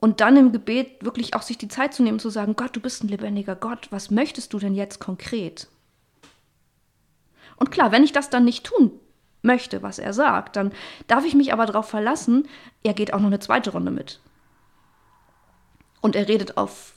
Und 0.01 0.21
dann 0.21 0.37
im 0.37 0.53
Gebet 0.53 1.05
wirklich 1.05 1.35
auch 1.35 1.43
sich 1.43 1.57
die 1.57 1.69
Zeit 1.69 1.95
zu 1.95 2.03
nehmen, 2.03 2.19
zu 2.19 2.29
sagen, 2.29 2.57
Gott, 2.57 2.77
du 2.77 2.81
bist 2.81 3.03
ein 3.03 3.09
lebendiger 3.09 3.57
Gott, 3.57 3.89
was 3.91 4.11
möchtest 4.11 4.53
du 4.53 4.59
denn 4.59 4.75
jetzt 4.75 4.99
konkret? 4.99 5.69
Und 7.57 7.71
klar, 7.71 7.93
wenn 7.93 8.05
ich 8.05 8.13
das 8.13 8.29
dann 8.29 8.45
nicht 8.45 8.65
tun 8.67 8.91
möchte, 9.41 9.83
was 9.83 9.99
er 9.99 10.13
sagt, 10.13 10.57
dann 10.57 10.73
darf 11.07 11.25
ich 11.25 11.35
mich 11.35 11.53
aber 11.53 11.65
darauf 11.65 11.89
verlassen, 11.89 12.49
er 12.83 12.93
geht 12.93 13.15
auch 13.15 13.21
noch 13.21 13.29
eine 13.29 13.39
zweite 13.39 13.71
Runde 13.71 13.91
mit. 13.91 14.21
Und 16.01 16.17
er 16.17 16.29
redet 16.29 16.59
auf 16.59 16.95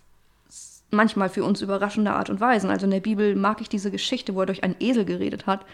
manchmal 0.91 1.29
für 1.29 1.43
uns 1.43 1.61
überraschende 1.61 2.13
Art 2.13 2.29
und 2.29 2.39
Weise. 2.39 2.69
Also 2.69 2.85
in 2.85 2.91
der 2.91 2.99
Bibel 2.99 3.35
mag 3.35 3.61
ich 3.61 3.69
diese 3.69 3.91
Geschichte, 3.91 4.35
wo 4.35 4.41
er 4.41 4.45
durch 4.45 4.63
einen 4.63 4.75
Esel 4.79 5.05
geredet 5.05 5.45
hat, 5.45 5.65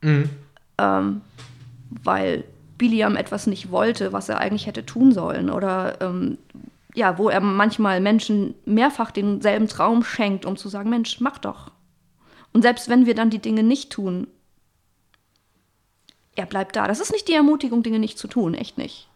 mhm. 0.00 0.30
ähm, 0.78 1.20
weil 2.02 2.44
Biliam 2.78 3.16
etwas 3.16 3.46
nicht 3.46 3.70
wollte, 3.70 4.12
was 4.12 4.28
er 4.28 4.38
eigentlich 4.38 4.66
hätte 4.66 4.86
tun 4.86 5.12
sollen. 5.12 5.50
Oder 5.50 6.00
ähm, 6.00 6.38
ja, 6.94 7.18
wo 7.18 7.28
er 7.28 7.40
manchmal 7.40 8.00
Menschen 8.00 8.54
mehrfach 8.64 9.10
denselben 9.10 9.68
Traum 9.68 10.02
schenkt, 10.02 10.44
um 10.44 10.56
zu 10.56 10.68
sagen, 10.68 10.90
Mensch, 10.90 11.20
mach 11.20 11.38
doch. 11.38 11.70
Und 12.52 12.62
selbst 12.62 12.88
wenn 12.88 13.06
wir 13.06 13.14
dann 13.14 13.30
die 13.30 13.38
Dinge 13.38 13.62
nicht 13.62 13.90
tun, 13.90 14.26
er 16.36 16.46
bleibt 16.46 16.76
da. 16.76 16.88
Das 16.88 17.00
ist 17.00 17.12
nicht 17.12 17.28
die 17.28 17.34
Ermutigung, 17.34 17.82
Dinge 17.82 17.98
nicht 17.98 18.18
zu 18.18 18.28
tun, 18.28 18.54
echt 18.54 18.78
nicht. 18.78 19.09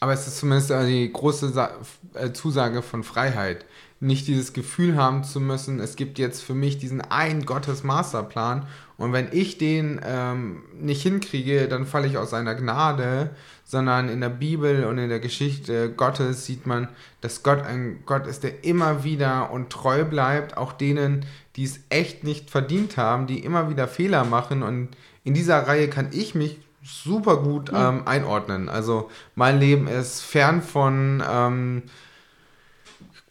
Aber 0.00 0.12
es 0.12 0.26
ist 0.26 0.38
zumindest 0.38 0.70
die 0.70 1.10
große 1.12 1.70
äh, 2.14 2.32
Zusage 2.32 2.82
von 2.82 3.02
Freiheit. 3.02 3.64
Nicht 3.98 4.26
dieses 4.26 4.52
Gefühl 4.52 4.96
haben 4.96 5.24
zu 5.24 5.40
müssen, 5.40 5.80
es 5.80 5.96
gibt 5.96 6.18
jetzt 6.18 6.42
für 6.42 6.54
mich 6.54 6.76
diesen 6.76 7.00
einen 7.00 7.46
Gottes 7.46 7.82
Masterplan 7.82 8.66
und 8.98 9.12
wenn 9.12 9.28
ich 9.32 9.58
den 9.58 10.00
ähm, 10.04 10.62
nicht 10.80 11.02
hinkriege, 11.02 11.68
dann 11.68 11.86
falle 11.86 12.06
ich 12.06 12.16
aus 12.16 12.30
seiner 12.30 12.54
Gnade, 12.54 13.30
sondern 13.64 14.08
in 14.08 14.20
der 14.20 14.30
Bibel 14.30 14.84
und 14.84 14.96
in 14.98 15.10
der 15.10 15.20
Geschichte 15.20 15.90
Gottes 15.90 16.46
sieht 16.46 16.66
man, 16.66 16.88
dass 17.20 17.42
Gott 17.42 17.62
ein 17.62 18.00
Gott 18.06 18.26
ist, 18.26 18.42
der 18.42 18.64
immer 18.64 19.04
wieder 19.04 19.50
und 19.50 19.70
treu 19.70 20.04
bleibt, 20.04 20.56
auch 20.56 20.72
denen, 20.72 21.26
die 21.56 21.64
es 21.64 21.80
echt 21.90 22.24
nicht 22.24 22.50
verdient 22.50 22.96
haben, 22.96 23.26
die 23.26 23.40
immer 23.40 23.68
wieder 23.68 23.86
Fehler 23.86 24.24
machen. 24.24 24.62
Und 24.62 24.88
in 25.24 25.34
dieser 25.34 25.66
Reihe 25.66 25.88
kann 25.88 26.08
ich 26.12 26.34
mich 26.34 26.58
super 26.86 27.38
gut 27.38 27.70
ähm, 27.74 28.02
einordnen. 28.06 28.68
Also 28.68 29.10
mein 29.34 29.58
Leben 29.58 29.88
ist 29.88 30.22
fern 30.22 30.62
von 30.62 31.22
ähm, 31.28 31.82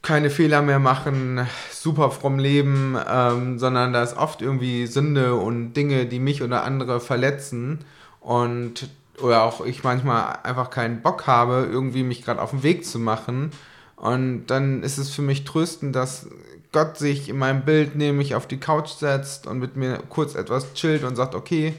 keine 0.01 0.29
Fehler 0.29 0.61
mehr 0.61 0.79
machen, 0.79 1.47
super 1.71 2.11
fromm 2.11 2.37
leben, 2.37 2.95
ähm, 3.09 3.57
sondern 3.57 3.91
da 3.91 4.03
ist 4.03 4.17
oft 4.17 4.41
irgendwie 4.41 4.85
Sünde 4.85 5.35
und 5.35 5.73
Dinge, 5.73 6.05
die 6.05 6.19
mich 6.19 6.43
oder 6.43 6.63
andere 6.63 6.99
verletzen 6.99 7.79
und 8.19 8.89
oder 9.21 9.43
auch 9.43 9.65
ich 9.65 9.83
manchmal 9.83 10.39
einfach 10.43 10.69
keinen 10.69 11.01
Bock 11.01 11.25
habe, 11.25 11.67
irgendwie 11.71 12.03
mich 12.03 12.23
gerade 12.23 12.41
auf 12.41 12.51
den 12.51 12.63
Weg 12.63 12.85
zu 12.85 12.99
machen. 12.99 13.51
Und 13.95 14.47
dann 14.47 14.83
ist 14.83 14.97
es 14.97 15.09
für 15.09 15.21
mich 15.21 15.45
tröstend, 15.45 15.95
dass 15.95 16.27
Gott 16.73 16.97
sich 16.97 17.29
in 17.29 17.37
meinem 17.37 17.63
Bild 17.63 17.95
nämlich 17.95 18.35
auf 18.35 18.45
die 18.45 18.59
Couch 18.59 18.89
setzt 18.89 19.47
und 19.47 19.59
mit 19.59 19.77
mir 19.77 19.99
kurz 20.09 20.35
etwas 20.35 20.73
chillt 20.73 21.05
und 21.05 21.15
sagt, 21.15 21.33
okay, 21.33 21.73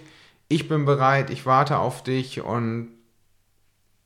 ich 0.48 0.68
bin 0.68 0.84
bereit, 0.84 1.30
ich 1.30 1.46
warte 1.46 1.78
auf 1.78 2.02
dich 2.02 2.40
und 2.40 2.88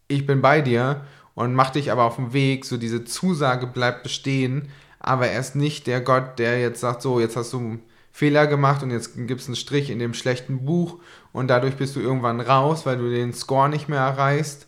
ich 0.09 0.27
bin 0.27 0.41
bei 0.41 0.61
dir 0.61 1.05
und 1.35 1.55
mach 1.55 1.71
dich 1.71 1.93
aber 1.93 2.05
auf 2.05 2.17
dem 2.17 2.33
Weg, 2.33 2.65
so 2.65 2.77
diese 2.77 3.05
Zusage 3.05 3.67
bleibt 3.67 4.03
bestehen, 4.03 4.69
aber 4.99 5.29
er 5.29 5.41
ist 5.41 5.57
nicht 5.57 5.87
der 5.87 6.01
Gott, 6.01 6.39
der 6.39 6.61
jetzt 6.61 6.81
sagt, 6.81 7.03
so, 7.03 7.21
jetzt 7.21 7.37
hast 7.37 7.53
du 7.53 7.79
Fehler 8.13 8.47
gemacht 8.47 8.83
und 8.83 8.91
jetzt 8.91 9.15
gibt 9.27 9.41
es 9.41 9.47
einen 9.47 9.57
Strich 9.57 9.89
in 9.89 9.99
dem 9.99 10.15
schlechten 10.15 10.65
Buch 10.65 10.99
und 11.33 11.49
dadurch 11.49 11.77
bist 11.77 11.97
du 11.97 12.01
irgendwann 12.01 12.41
raus, 12.41 12.85
weil 12.85 12.99
du 12.99 13.09
den 13.09 13.33
Score 13.33 13.69
nicht 13.69 13.89
mehr 13.89 14.01
erreichst, 14.01 14.67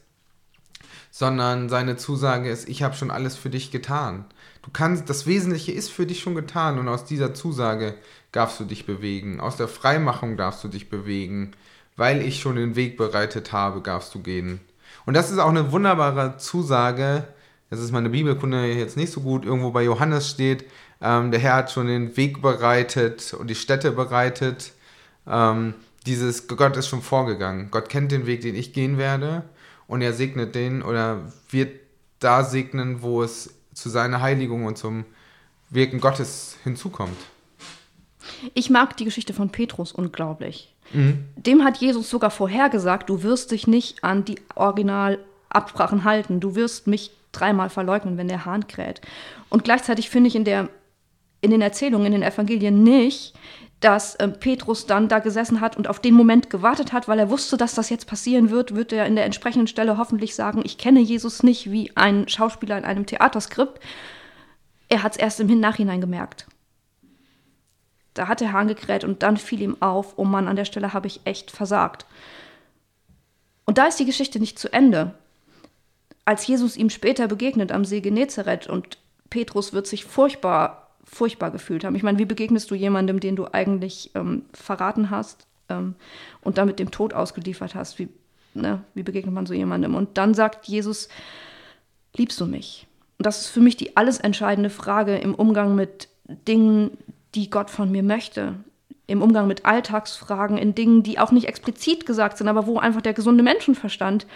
sondern 1.11 1.69
seine 1.69 1.97
Zusage 1.97 2.49
ist, 2.49 2.69
ich 2.69 2.83
habe 2.83 2.95
schon 2.95 3.11
alles 3.11 3.37
für 3.37 3.51
dich 3.51 3.71
getan. 3.71 4.25
Du 4.63 4.71
kannst, 4.73 5.11
das 5.11 5.27
Wesentliche 5.27 5.73
ist 5.73 5.91
für 5.91 6.07
dich 6.07 6.21
schon 6.21 6.35
getan 6.35 6.79
und 6.79 6.89
aus 6.89 7.05
dieser 7.05 7.35
Zusage 7.35 7.95
darfst 8.31 8.61
du 8.61 8.65
dich 8.65 8.87
bewegen, 8.87 9.41
aus 9.41 9.57
der 9.57 9.69
Freimachung 9.69 10.37
darfst 10.37 10.63
du 10.63 10.69
dich 10.69 10.89
bewegen, 10.89 11.53
weil 11.97 12.23
ich 12.23 12.41
schon 12.41 12.57
den 12.57 12.77
Weg 12.77 12.97
bereitet 12.97 13.53
habe, 13.53 13.81
darfst 13.81 14.15
du 14.15 14.21
gehen. 14.21 14.61
Und 15.05 15.15
das 15.15 15.31
ist 15.31 15.39
auch 15.39 15.49
eine 15.49 15.73
wunderbare 15.73 16.37
Zusage, 16.39 17.27
das 17.71 17.81
ist 17.81 17.91
meine 17.91 18.11
Bibelkunde 18.11 18.67
jetzt 18.67 18.97
nicht 18.97 19.13
so 19.13 19.21
gut, 19.21 19.45
irgendwo 19.45 19.71
bei 19.71 19.83
Johannes 19.83 20.31
steht, 20.31 20.65
ähm, 21.01 21.33
der 21.33 21.41
Herr 21.41 21.57
hat 21.57 21.73
schon 21.73 21.89
den 21.89 22.17
Weg 22.17 22.41
bereitet 22.41 23.35
und 23.35 23.49
die 23.49 23.57
Städte 23.57 23.91
bereitet. 23.91 24.73
Ähm, 25.27 25.75
dieses 26.07 26.47
Gott 26.47 26.77
ist 26.77 26.89
schon 26.89 27.03
vorgegangen. 27.03 27.71
Gott 27.71 27.89
kennt 27.89 28.13
den 28.13 28.27
Weg, 28.27 28.43
den 28.43 28.55
ich 28.55 28.73
gehen 28.73 28.99
werde 28.99 29.43
und 29.89 30.01
er 30.01 30.13
segnet 30.13 30.55
den 30.55 30.83
oder 30.83 31.33
wird 31.51 31.81
da 32.21 32.45
segnen, 32.45 33.03
wo 33.03 33.23
es 33.23 33.55
zu 33.73 33.89
seiner 33.89 34.21
Heiligung 34.21 34.67
und 34.67 34.79
zum 34.79 35.05
Wirken 35.71 36.01
Gottes 36.01 36.57
hinzukommt. 36.65 37.17
Ich 38.55 38.71
mag 38.71 38.97
die 38.97 39.05
Geschichte 39.05 39.33
von 39.33 39.51
Petrus 39.51 39.93
unglaublich. 39.93 40.75
Mhm. 40.93 41.25
Dem 41.37 41.65
hat 41.65 41.79
Jesus 41.79 42.11
sogar 42.11 42.31
vorhergesagt, 42.31 43.09
du 43.09 43.23
wirst 43.23 43.51
dich 43.51 43.67
nicht 43.67 44.05
an 44.05 44.25
die 44.25 44.41
Originalabsprachen 44.55 46.05
halten, 46.05 46.41
du 46.41 46.55
wirst 46.55 46.87
mich 46.87 47.11
dreimal 47.33 47.71
verleugnen, 47.71 48.19
wenn 48.19 48.29
der 48.29 48.45
Hahn 48.45 48.67
kräht. 48.67 49.01
Und 49.49 49.65
gleichzeitig 49.65 50.11
finde 50.11 50.29
ich 50.29 50.37
in, 50.37 50.45
der, 50.45 50.69
in 51.41 51.51
den 51.51 51.63
Erzählungen, 51.63 52.07
in 52.07 52.13
den 52.13 52.23
Evangelien 52.23 52.83
nicht, 52.83 53.35
dass 53.83 54.15
äh, 54.15 54.29
Petrus 54.29 54.87
dann 54.87 55.09
da 55.09 55.19
gesessen 55.19 55.61
hat 55.61 55.77
und 55.77 55.89
auf 55.89 55.99
den 55.99 56.15
Moment 56.15 56.51
gewartet 56.51 56.93
hat, 56.93 57.09
weil 57.09 57.19
er 57.19 57.31
wusste, 57.31 57.57
dass 57.57 57.75
das 57.75 57.91
jetzt 57.91 58.07
passieren 58.07 58.51
wird, 58.51 58.75
wird 58.75 58.93
er 58.93 59.07
in 59.07 59.17
der 59.17 59.25
entsprechenden 59.25 59.67
Stelle 59.67 59.99
hoffentlich 59.99 60.35
sagen, 60.35 60.63
ich 60.65 60.79
kenne 60.79 61.01
Jesus 61.01 61.43
nicht 61.43 61.71
wie 61.71 61.91
ein 61.97 62.29
Schauspieler 62.29 62.79
in 62.79 62.85
einem 62.85 63.07
Theaterskript. 63.07 63.81
Er 64.89 65.03
hat 65.03 65.13
es 65.13 65.19
erst 65.19 65.41
im 65.41 65.61
Nachhinein 65.61 66.01
gemerkt. 66.01 66.47
Da 68.15 68.29
hat 68.29 68.41
der 68.41 68.53
Hahn 68.53 68.69
gekräht 68.69 69.05
und 69.05 69.23
dann 69.23 69.37
fiel 69.37 69.61
ihm 69.61 69.77
auf, 69.81 70.15
oh 70.17 70.25
Mann, 70.25 70.47
an 70.47 70.57
der 70.57 70.65
Stelle 70.65 70.93
habe 70.93 71.09
ich 71.09 71.21
echt 71.25 71.51
versagt. 71.51 72.07
Und 73.65 73.79
da 73.79 73.87
ist 73.87 73.99
die 73.99 74.07
Geschichte 74.07 74.39
nicht 74.39 74.59
zu 74.59 74.73
Ende. 74.73 75.15
Als 76.25 76.47
Jesus 76.47 76.77
ihm 76.77 76.91
später 76.91 77.27
begegnet 77.27 77.73
am 77.73 77.85
See 77.85 78.01
Genezareth 78.01 78.69
und 78.69 78.99
Petrus 79.29 79.73
wird 79.73 79.89
sich 79.89 80.05
furchtbar 80.05 80.82
furchtbar 81.13 81.51
gefühlt 81.51 81.85
haben. 81.85 81.95
Ich 81.95 82.03
meine, 82.03 82.19
wie 82.19 82.25
begegnest 82.25 82.71
du 82.71 82.75
jemandem, 82.75 83.21
den 83.21 83.37
du 83.37 83.47
eigentlich 83.47 84.11
ähm, 84.15 84.47
verraten 84.53 85.11
hast 85.11 85.47
ähm, 85.69 85.95
und 86.41 86.57
damit 86.57 86.79
dem 86.79 86.91
Tod 86.91 87.13
ausgeliefert 87.13 87.75
hast? 87.75 87.99
Wie, 87.99 88.09
ne, 88.55 88.83
wie 88.95 89.03
begegnet 89.03 89.35
man 89.35 89.47
so 89.47 89.53
jemandem? 89.53 89.95
Und 89.95 90.17
dann 90.17 90.33
sagt 90.33 90.67
Jesus, 90.67 91.09
liebst 92.17 92.41
du 92.41 92.47
mich? 92.47 92.87
Und 93.19 93.27
das 93.27 93.43
ist 93.43 93.49
für 93.49 93.61
mich 93.61 93.77
die 93.77 93.97
alles 93.97 94.19
entscheidende 94.19 94.71
Frage 94.71 95.19
im 95.19 95.35
Umgang 95.35 95.75
mit 95.75 96.09
Dingen, 96.49 96.97
die 97.35 97.51
Gott 97.51 97.69
von 97.69 97.91
mir 97.91 98.03
möchte. 98.03 98.55
Im 99.07 99.21
Umgang 99.21 99.47
mit 99.47 99.67
Alltagsfragen, 99.67 100.57
in 100.57 100.75
Dingen, 100.75 101.03
die 101.03 101.19
auch 101.19 101.31
nicht 101.31 101.47
explizit 101.47 102.07
gesagt 102.07 102.39
sind, 102.39 102.49
aber 102.49 102.67
wo 102.67 102.79
einfach 102.79 103.03
der 103.03 103.13
gesunde 103.13 103.43
Menschenverstand 103.43 104.27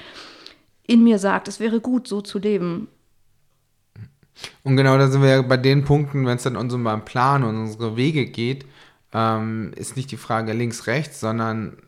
in 0.87 1.03
mir 1.03 1.19
sagt, 1.19 1.49
es 1.49 1.59
wäre 1.59 1.81
gut, 1.81 2.07
so 2.07 2.21
zu 2.21 2.39
leben. 2.39 2.89
Und 4.63 4.77
genau 4.77 4.99
da 4.99 5.09
sind 5.09 5.23
wir 5.23 5.31
ja 5.31 5.43
bei 5.43 5.57
den 5.57 5.85
Punkten, 5.85 6.27
wenn 6.27 6.37
es 6.37 6.43
dann 6.43 6.57
um 6.57 6.63
unseren 6.63 7.05
Plan 7.05 7.43
und 7.45 7.57
unsere 7.57 7.97
Wege 7.97 8.27
geht, 8.27 8.67
ähm, 9.13 9.73
ist 9.77 9.97
nicht 9.97 10.11
die 10.11 10.17
Frage 10.17 10.53
links, 10.53 10.87
rechts, 10.87 11.21
sondern 11.21 11.79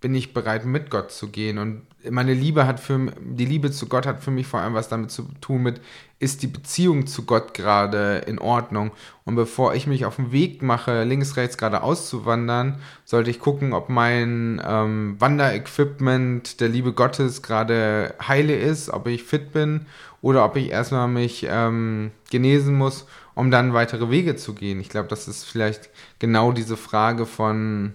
bin 0.00 0.14
ich 0.14 0.32
bereit, 0.32 0.64
mit 0.64 0.90
Gott 0.90 1.10
zu 1.10 1.28
gehen? 1.28 1.58
Und 1.58 1.82
meine 2.10 2.34
Liebe 2.34 2.66
hat 2.66 2.80
für 2.80 3.12
die 3.20 3.44
Liebe 3.44 3.70
zu 3.70 3.86
Gott 3.88 4.06
hat 4.06 4.22
für 4.22 4.30
mich 4.30 4.46
vor 4.46 4.60
allem 4.60 4.74
was 4.74 4.88
damit 4.88 5.10
zu 5.10 5.28
tun 5.40 5.62
mit, 5.62 5.80
ist 6.18 6.42
die 6.42 6.46
Beziehung 6.46 7.06
zu 7.06 7.24
Gott 7.24 7.54
gerade 7.54 8.18
in 8.26 8.38
Ordnung? 8.38 8.92
Und 9.24 9.34
bevor 9.34 9.74
ich 9.74 9.86
mich 9.86 10.04
auf 10.04 10.16
den 10.16 10.32
Weg 10.32 10.62
mache, 10.62 11.04
links, 11.04 11.36
rechts 11.36 11.58
gerade 11.58 11.82
auszuwandern, 11.82 12.78
sollte 13.04 13.30
ich 13.30 13.40
gucken, 13.40 13.72
ob 13.72 13.88
mein 13.88 14.62
ähm, 14.64 15.16
Wanderequipment 15.18 16.60
der 16.60 16.68
Liebe 16.68 16.92
Gottes 16.92 17.42
gerade 17.42 18.14
heile 18.26 18.56
ist, 18.56 18.90
ob 18.90 19.08
ich 19.08 19.24
fit 19.24 19.52
bin 19.52 19.86
oder 20.26 20.44
ob 20.44 20.56
ich 20.56 20.70
erstmal 20.70 21.06
mich 21.06 21.46
ähm, 21.48 22.10
genesen 22.30 22.74
muss, 22.74 23.06
um 23.36 23.52
dann 23.52 23.74
weitere 23.74 24.10
Wege 24.10 24.34
zu 24.34 24.54
gehen. 24.54 24.80
Ich 24.80 24.88
glaube, 24.88 25.06
das 25.06 25.28
ist 25.28 25.44
vielleicht 25.44 25.88
genau 26.18 26.50
diese 26.50 26.76
Frage 26.76 27.26
von, 27.26 27.94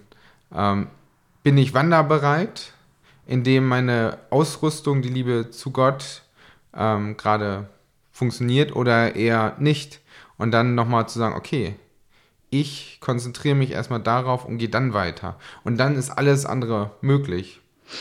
ähm, 0.50 0.86
bin 1.42 1.58
ich 1.58 1.74
wanderbereit, 1.74 2.72
indem 3.26 3.68
meine 3.68 4.16
Ausrüstung, 4.30 5.02
die 5.02 5.10
Liebe 5.10 5.50
zu 5.50 5.72
Gott 5.72 6.22
ähm, 6.74 7.18
gerade 7.18 7.68
funktioniert 8.12 8.74
oder 8.74 9.14
eher 9.14 9.54
nicht. 9.58 10.00
Und 10.38 10.52
dann 10.52 10.74
nochmal 10.74 11.06
zu 11.10 11.18
sagen, 11.18 11.36
okay, 11.36 11.74
ich 12.48 12.96
konzentriere 13.02 13.56
mich 13.56 13.72
erstmal 13.72 14.00
darauf 14.00 14.46
und 14.46 14.56
gehe 14.56 14.70
dann 14.70 14.94
weiter. 14.94 15.38
Und 15.64 15.76
dann 15.76 15.96
ist 15.96 16.08
alles 16.08 16.46
andere 16.46 16.92
möglich. 17.02 17.60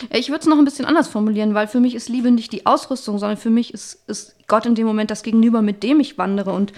Ich 0.10 0.30
würde 0.30 0.42
es 0.42 0.48
noch 0.48 0.58
ein 0.58 0.66
bisschen 0.66 0.86
anders 0.86 1.08
formulieren, 1.08 1.54
weil 1.54 1.68
für 1.68 1.80
mich 1.80 1.96
ist 1.96 2.10
Liebe 2.10 2.32
nicht 2.32 2.52
die 2.52 2.66
Ausrüstung, 2.66 3.18
sondern 3.18 3.38
für 3.38 3.50
mich 3.50 3.74
ist, 3.74 4.08
ist 4.08 4.36
Gott 4.48 4.66
in 4.66 4.76
dem 4.76 4.88
Moment 4.88 5.12
das 5.12 5.24
Gegenüber, 5.24 5.62
mit 5.62 5.84
dem 5.84 6.00
ich 6.00 6.18
wandere. 6.18 6.52
Und 6.52 6.74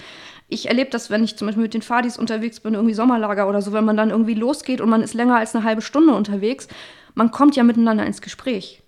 ich 0.48 0.68
erlebe 0.68 0.90
das, 0.90 1.10
wenn 1.10 1.24
ich 1.24 1.36
zum 1.36 1.46
Beispiel 1.46 1.62
mit 1.62 1.74
den 1.74 1.82
Fadis 1.82 2.18
unterwegs 2.18 2.60
bin, 2.60 2.74
irgendwie 2.74 2.94
Sommerlager 2.94 3.48
oder 3.48 3.62
so, 3.62 3.72
wenn 3.72 3.84
man 3.84 3.96
dann 3.96 4.10
irgendwie 4.10 4.34
losgeht 4.34 4.80
und 4.80 4.88
man 4.90 5.02
ist 5.02 5.14
länger 5.14 5.36
als 5.36 5.54
eine 5.54 5.64
halbe 5.64 5.82
Stunde 5.82 6.14
unterwegs, 6.14 6.68
man 7.14 7.30
kommt 7.30 7.56
ja 7.56 7.64
miteinander 7.64 8.06
ins 8.06 8.20
Gespräch. 8.20 8.83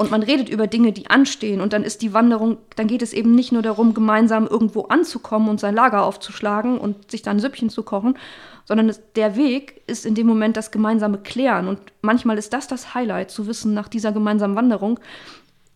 Und 0.00 0.10
man 0.10 0.22
redet 0.22 0.48
über 0.48 0.66
Dinge, 0.66 0.92
die 0.92 1.10
anstehen. 1.10 1.60
Und 1.60 1.74
dann 1.74 1.84
ist 1.84 2.00
die 2.00 2.14
Wanderung, 2.14 2.56
dann 2.74 2.86
geht 2.86 3.02
es 3.02 3.12
eben 3.12 3.34
nicht 3.34 3.52
nur 3.52 3.60
darum, 3.60 3.92
gemeinsam 3.92 4.46
irgendwo 4.46 4.84
anzukommen 4.84 5.50
und 5.50 5.60
sein 5.60 5.74
Lager 5.74 6.04
aufzuschlagen 6.04 6.78
und 6.78 7.10
sich 7.10 7.20
dann 7.20 7.38
Süppchen 7.38 7.68
zu 7.68 7.82
kochen, 7.82 8.16
sondern 8.64 8.88
es, 8.88 9.02
der 9.14 9.36
Weg 9.36 9.82
ist 9.86 10.06
in 10.06 10.14
dem 10.14 10.26
Moment 10.26 10.56
das 10.56 10.70
gemeinsame 10.70 11.18
Klären. 11.18 11.68
Und 11.68 11.80
manchmal 12.00 12.38
ist 12.38 12.54
das 12.54 12.66
das 12.66 12.94
Highlight, 12.94 13.30
zu 13.30 13.46
wissen, 13.46 13.74
nach 13.74 13.88
dieser 13.88 14.10
gemeinsamen 14.10 14.56
Wanderung 14.56 14.98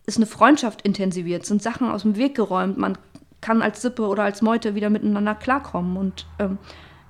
ist 0.07 0.17
eine 0.17 0.25
Freundschaft 0.25 0.81
intensiviert, 0.81 1.45
sind 1.45 1.61
Sachen 1.61 1.91
aus 1.91 2.01
dem 2.01 2.15
Weg 2.15 2.33
geräumt, 2.33 2.79
man 2.79 2.97
kann 3.41 3.61
als 3.61 3.83
Sippe 3.83 4.07
oder 4.07 4.23
als 4.23 4.41
Meute 4.41 4.73
wieder 4.73 4.89
miteinander 4.89 5.35
klarkommen. 5.35 5.97
Und 5.97 6.25
ähm, 6.39 6.57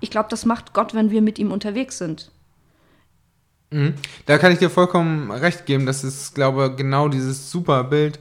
ich 0.01 0.12
glaube, 0.12 0.27
das 0.29 0.45
macht 0.45 0.74
Gott, 0.74 0.93
wenn 0.93 1.12
wir 1.12 1.22
mit 1.22 1.39
ihm 1.39 1.53
unterwegs 1.53 1.98
sind. 1.98 2.29
Mhm. 3.75 3.94
Da 4.25 4.38
kann 4.38 4.51
ich 4.51 4.60
dir 4.60 4.70
vollkommen 4.70 5.32
recht 5.32 5.65
geben. 5.65 5.86
Das 5.86 6.03
ist, 6.03 6.34
glaube 6.34 6.70
ich, 6.72 6.77
genau 6.77 7.10
dieses 7.10 7.51
super 7.51 7.84
Bild 7.84 8.20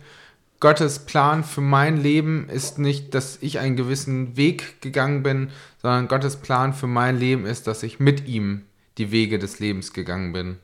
Gottes 0.64 1.00
Plan 1.00 1.44
für 1.44 1.60
mein 1.60 2.02
Leben 2.02 2.48
ist 2.48 2.78
nicht, 2.78 3.12
dass 3.12 3.36
ich 3.42 3.58
einen 3.58 3.76
gewissen 3.76 4.38
Weg 4.38 4.80
gegangen 4.80 5.22
bin, 5.22 5.50
sondern 5.82 6.08
Gottes 6.08 6.36
Plan 6.36 6.72
für 6.72 6.86
mein 6.86 7.18
Leben 7.18 7.44
ist, 7.44 7.66
dass 7.66 7.82
ich 7.82 8.00
mit 8.00 8.26
ihm 8.26 8.64
die 8.96 9.10
Wege 9.10 9.38
des 9.38 9.58
Lebens 9.60 9.92
gegangen 9.92 10.32
bin. 10.32 10.58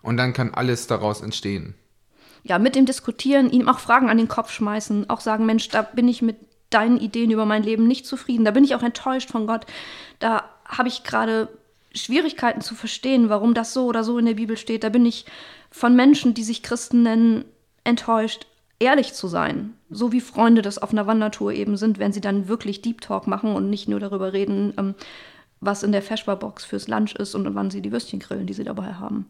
Und 0.00 0.16
dann 0.16 0.32
kann 0.32 0.54
alles 0.54 0.86
daraus 0.86 1.22
entstehen. 1.22 1.74
Ja, 2.44 2.60
mit 2.60 2.76
dem 2.76 2.86
Diskutieren, 2.86 3.50
ihm 3.50 3.68
auch 3.68 3.80
Fragen 3.80 4.10
an 4.10 4.16
den 4.16 4.28
Kopf 4.28 4.52
schmeißen, 4.52 5.10
auch 5.10 5.20
sagen, 5.20 5.44
Mensch, 5.44 5.68
da 5.70 5.82
bin 5.82 6.06
ich 6.06 6.22
mit 6.22 6.36
deinen 6.70 6.98
Ideen 6.98 7.32
über 7.32 7.46
mein 7.46 7.64
Leben 7.64 7.88
nicht 7.88 8.06
zufrieden, 8.06 8.44
da 8.44 8.52
bin 8.52 8.62
ich 8.62 8.76
auch 8.76 8.84
enttäuscht 8.84 9.30
von 9.30 9.48
Gott, 9.48 9.66
da 10.20 10.44
habe 10.64 10.86
ich 10.86 11.02
gerade 11.02 11.48
Schwierigkeiten 11.94 12.60
zu 12.60 12.74
verstehen, 12.74 13.28
warum 13.28 13.54
das 13.54 13.72
so 13.72 13.86
oder 13.86 14.04
so 14.04 14.18
in 14.18 14.26
der 14.26 14.34
Bibel 14.34 14.56
steht, 14.56 14.84
da 14.84 14.88
bin 14.88 15.06
ich 15.06 15.26
von 15.70 15.96
Menschen, 15.96 16.34
die 16.34 16.44
sich 16.44 16.62
Christen 16.62 17.02
nennen, 17.02 17.44
enttäuscht 17.84 18.46
ehrlich 18.78 19.14
zu 19.14 19.28
sein, 19.28 19.74
so 19.90 20.12
wie 20.12 20.20
Freunde 20.20 20.62
das 20.62 20.78
auf 20.78 20.92
einer 20.92 21.06
Wandertour 21.06 21.52
eben 21.52 21.76
sind, 21.76 21.98
wenn 21.98 22.12
sie 22.12 22.20
dann 22.20 22.48
wirklich 22.48 22.82
Deep 22.82 23.00
Talk 23.00 23.26
machen 23.26 23.54
und 23.54 23.70
nicht 23.70 23.88
nur 23.88 24.00
darüber 24.00 24.32
reden, 24.32 24.72
ähm, 24.76 24.94
was 25.60 25.82
in 25.82 25.92
der 25.92 26.02
Feschbar-Box 26.02 26.64
fürs 26.64 26.86
Lunch 26.86 27.14
ist 27.14 27.34
und 27.34 27.52
wann 27.54 27.70
sie 27.70 27.82
die 27.82 27.90
Würstchen 27.90 28.20
grillen, 28.20 28.46
die 28.46 28.52
sie 28.54 28.64
dabei 28.64 28.94
haben. 28.94 29.26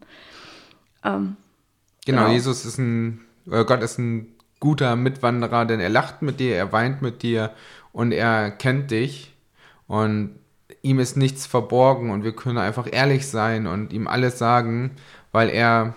Ähm, 1.03 1.37
genau, 2.05 2.23
genau, 2.23 2.33
Jesus 2.33 2.65
ist 2.65 2.77
ein, 2.77 3.21
äh, 3.49 3.65
Gott 3.65 3.81
ist 3.81 3.97
ein 3.97 4.35
guter 4.59 4.95
Mitwanderer, 4.95 5.65
denn 5.65 5.79
er 5.79 5.89
lacht 5.89 6.21
mit 6.21 6.39
dir, 6.39 6.55
er 6.55 6.71
weint 6.71 7.01
mit 7.01 7.23
dir 7.23 7.51
und 7.91 8.11
er 8.11 8.51
kennt 8.51 8.91
dich. 8.91 9.33
Und 9.87 10.35
ihm 10.81 10.99
ist 10.99 11.17
nichts 11.17 11.45
verborgen 11.45 12.11
und 12.11 12.23
wir 12.23 12.35
können 12.35 12.57
einfach 12.57 12.87
ehrlich 12.91 13.27
sein 13.27 13.67
und 13.67 13.93
ihm 13.93 14.07
alles 14.07 14.39
sagen, 14.39 14.91
weil 15.31 15.49
er 15.49 15.95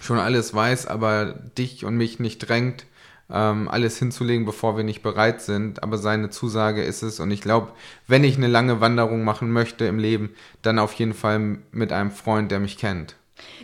schon 0.00 0.18
alles 0.18 0.54
weiß, 0.54 0.86
aber 0.86 1.26
dich 1.56 1.84
und 1.84 1.96
mich 1.96 2.20
nicht 2.20 2.38
drängt, 2.38 2.86
ähm, 3.30 3.68
alles 3.68 3.98
hinzulegen, 3.98 4.46
bevor 4.46 4.76
wir 4.76 4.84
nicht 4.84 5.02
bereit 5.02 5.42
sind. 5.42 5.82
Aber 5.82 5.98
seine 5.98 6.30
Zusage 6.30 6.82
ist 6.82 7.02
es. 7.02 7.20
Und 7.20 7.30
ich 7.30 7.40
glaube, 7.40 7.72
wenn 8.06 8.24
ich 8.24 8.36
eine 8.36 8.46
lange 8.46 8.80
Wanderung 8.80 9.24
machen 9.24 9.52
möchte 9.52 9.84
im 9.86 9.98
Leben, 9.98 10.34
dann 10.62 10.78
auf 10.78 10.94
jeden 10.94 11.14
Fall 11.14 11.58
mit 11.70 11.92
einem 11.92 12.10
Freund, 12.10 12.50
der 12.50 12.60
mich 12.60 12.78
kennt. 12.78 13.16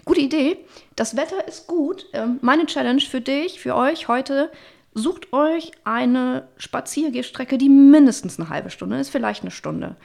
Gute 0.05 0.21
Idee. 0.21 0.59
Das 0.97 1.17
Wetter 1.17 1.49
ist 1.49 1.67
gut. 1.67 2.07
Ähm, 2.13 2.39
meine 2.43 2.67
Challenge 2.67 3.01
für 3.01 3.21
dich, 3.21 3.61
für 3.61 3.75
euch 3.75 4.07
heute, 4.09 4.51
Sucht 4.95 5.33
euch 5.33 5.73
eine 5.83 6.47
Spaziergehstrecke, 6.57 7.59
die 7.59 7.69
mindestens 7.69 8.39
eine 8.39 8.49
halbe 8.49 8.71
Stunde 8.71 8.99
ist, 8.99 9.11
vielleicht 9.11 9.43
eine 9.43 9.51
Stunde. 9.51 9.97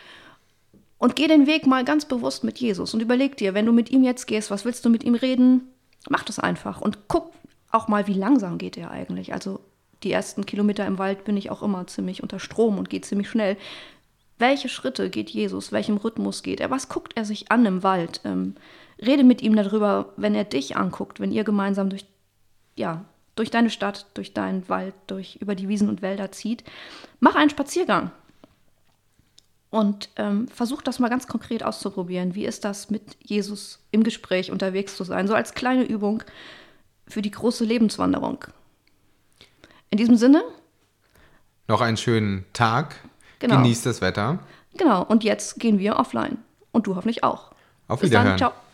Und 0.97 1.15
geh 1.15 1.27
den 1.27 1.47
Weg 1.47 1.67
mal 1.67 1.85
ganz 1.85 2.05
bewusst 2.05 2.43
mit 2.43 2.57
Jesus 2.57 2.93
und 2.93 3.01
überleg 3.01 3.37
dir, 3.37 3.53
wenn 3.53 3.67
du 3.67 3.71
mit 3.71 3.91
ihm 3.91 4.03
jetzt 4.03 4.25
gehst, 4.25 4.51
was 4.51 4.65
willst 4.65 4.83
du 4.83 4.89
mit 4.89 5.03
ihm 5.03 5.15
reden? 5.15 5.61
Mach 6.09 6.23
das 6.23 6.39
einfach 6.39 6.81
und 6.81 7.07
guck 7.07 7.31
auch 7.71 7.87
mal, 7.87 8.07
wie 8.07 8.13
langsam 8.13 8.57
geht 8.57 8.77
er 8.77 8.89
eigentlich. 8.91 9.31
Also 9.31 9.61
die 10.03 10.11
ersten 10.11 10.45
Kilometer 10.45 10.85
im 10.85 10.97
Wald 10.97 11.23
bin 11.23 11.37
ich 11.37 11.51
auch 11.51 11.61
immer 11.61 11.85
ziemlich 11.87 12.23
unter 12.23 12.39
Strom 12.39 12.77
und 12.77 12.89
geht 12.89 13.05
ziemlich 13.05 13.29
schnell. 13.29 13.57
Welche 14.39 14.69
Schritte 14.69 15.09
geht 15.09 15.29
Jesus? 15.29 15.71
Welchem 15.71 15.97
Rhythmus 15.97 16.41
geht 16.41 16.59
er? 16.61 16.71
Was 16.71 16.89
guckt 16.89 17.13
er 17.15 17.25
sich 17.25 17.51
an 17.51 17.65
im 17.65 17.83
Wald? 17.83 18.21
Ähm, 18.23 18.55
rede 18.99 19.23
mit 19.23 19.41
ihm 19.41 19.55
darüber, 19.55 20.13
wenn 20.17 20.33
er 20.33 20.45
dich 20.45 20.77
anguckt, 20.77 21.19
wenn 21.19 21.31
ihr 21.31 21.43
gemeinsam 21.43 21.89
durch, 21.89 22.05
ja, 22.75 23.05
durch 23.39 23.49
deine 23.49 23.69
Stadt, 23.69 24.05
durch 24.15 24.33
deinen 24.33 24.67
Wald, 24.67 24.93
durch, 25.07 25.37
über 25.37 25.55
die 25.55 25.69
Wiesen 25.69 25.87
und 25.87 26.01
Wälder 26.01 26.31
zieht. 26.31 26.65
Mach 27.21 27.35
einen 27.35 27.49
Spaziergang. 27.49 28.11
Und 29.69 30.09
ähm, 30.17 30.47
versuch 30.49 30.81
das 30.81 30.99
mal 30.99 31.09
ganz 31.09 31.27
konkret 31.27 31.63
auszuprobieren. 31.63 32.35
Wie 32.35 32.45
ist 32.45 32.65
das, 32.65 32.89
mit 32.89 33.17
Jesus 33.23 33.79
im 33.91 34.03
Gespräch 34.03 34.51
unterwegs 34.51 34.97
zu 34.97 35.05
sein? 35.05 35.27
So 35.27 35.35
als 35.35 35.53
kleine 35.53 35.83
Übung 35.83 36.23
für 37.07 37.21
die 37.21 37.31
große 37.31 37.63
Lebenswanderung. 37.63 38.43
In 39.89 39.97
diesem 39.97 40.17
Sinne. 40.17 40.43
Noch 41.67 41.81
einen 41.81 41.97
schönen 41.97 42.45
Tag. 42.51 42.95
Genau. 43.39 43.57
Genießt 43.57 43.85
das 43.85 44.01
Wetter. 44.01 44.39
Genau. 44.75 45.03
Und 45.03 45.23
jetzt 45.23 45.59
gehen 45.59 45.79
wir 45.79 45.95
offline. 45.97 46.39
Und 46.71 46.87
du 46.87 46.95
hoffentlich 46.95 47.23
auch. 47.23 47.51
Auf 47.87 48.01
Wiederhören. 48.01 48.33
Bis 48.33 48.39
dann. 48.41 48.51
Ciao. 48.51 48.68